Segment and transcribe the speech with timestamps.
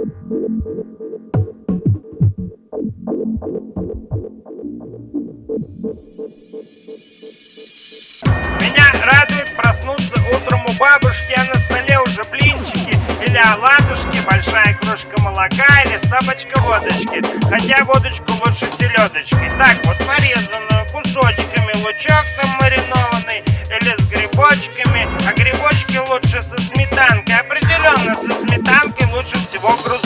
[0.00, 0.12] Меня
[9.04, 15.82] радует проснуться утром у бабушки, а на столе уже блинчики или оладушки, большая кружка молока
[15.84, 17.22] или стопочка водочки.
[17.50, 19.50] Хотя водочку лучше селедочкой.
[19.58, 20.49] Так вот, порезанную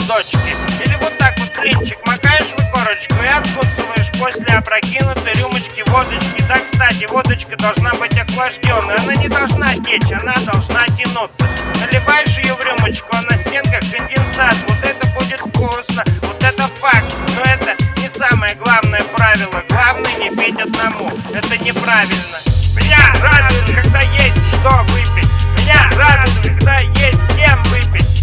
[0.05, 0.37] груздочки.
[0.83, 6.43] Или вот так вот блинчик макаешь в корочку и откусываешь после опрокинутой рюмочки водочки.
[6.47, 8.95] Да, кстати, водочка должна быть охлажденной.
[8.95, 11.45] Она не должна течь, она должна тянуться.
[11.79, 14.55] Наливаешь ее в рюмочку, а на стенках конденсат.
[14.67, 17.15] Вот это будет вкусно, вот это факт.
[17.35, 19.63] Но это не самое главное правило.
[19.69, 21.11] Главное не пить одному.
[21.33, 22.37] Это неправильно.
[22.75, 25.29] Меня радует, когда есть что выпить.
[25.57, 28.14] Меня радует, когда есть с кем выпить.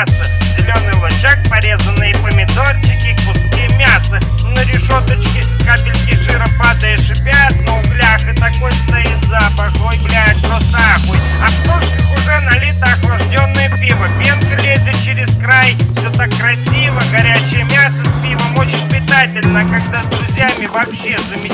[0.00, 0.24] Мясо.
[0.56, 4.20] Зеленый лучок, порезанные помидорчики, куски мяса.
[4.44, 8.22] На решеточке капельки жира падая шипят на углях.
[8.22, 9.72] И такой стоит запах.
[9.84, 11.18] Ой, блядь, просто ахуй.
[11.42, 14.06] А в кружках уже налито охлажденное пиво.
[14.18, 15.76] Пенка лезет через край.
[15.96, 17.02] Все так красиво.
[17.12, 19.64] Горячее мясо с пивом очень питательно.
[19.70, 21.49] Когда с друзьями вообще замечательно.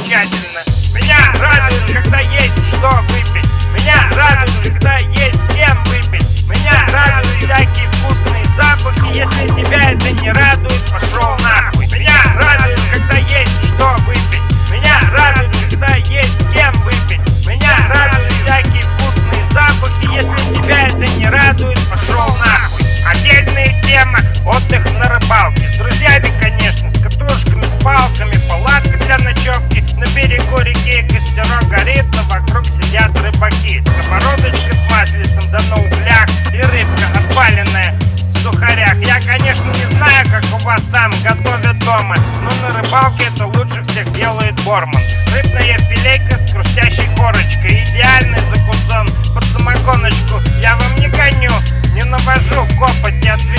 [24.47, 25.67] Отдых на рыбалке.
[25.67, 29.85] С друзьями, конечно, с катушками, с палками, палатка для ночевки.
[29.99, 33.83] На берегу реки костерок горит, но вокруг сидят рыбаки.
[33.83, 36.29] Сковородочка с маслицем, да на углях.
[36.53, 37.95] И рыбка отваленная
[38.35, 38.97] в сухарях.
[39.01, 43.83] Я, конечно, не знаю, как у вас там готовят дома, но на рыбалке это лучше
[43.85, 45.03] всех делает Борман.
[45.35, 50.41] Рыбная филейка с хрустящей корочкой, идеальный закусон под самогоночку.
[50.61, 51.53] Я вам не гоню,
[51.95, 53.56] не навожу копоть, не отвечаю,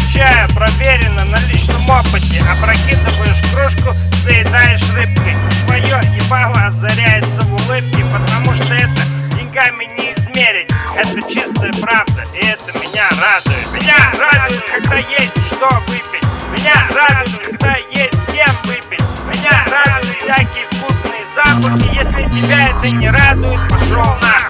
[0.67, 2.43] проверено на личном опыте.
[2.51, 5.35] Опрокидываешь кружку, заедаешь рыбкой.
[5.65, 9.01] Твое ебало озаряется в улыбке, потому что это
[9.37, 10.69] деньгами не измерить.
[10.95, 13.67] Это чистая правда, и это меня радует.
[13.73, 16.23] Меня радует, когда есть что выпить.
[16.53, 19.03] Меня радует, когда есть с кем выпить.
[19.29, 21.95] Меня радуют всякие вкусные запахи.
[21.95, 24.46] Если тебя это не радует, пошел нахуй.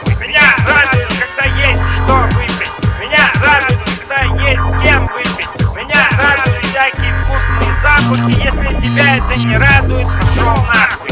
[8.16, 8.42] Запахи.
[8.42, 11.10] Если тебя это не радует, пошел нахуй.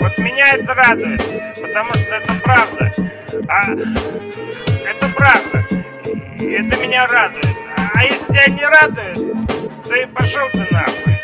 [0.00, 1.22] Вот меня это радует,
[1.54, 2.92] потому что это правда.
[3.48, 5.66] А это правда.
[6.38, 7.56] И это меня радует.
[7.94, 9.48] А если тебя не радует,
[9.84, 11.21] то и пошел ты нахуй.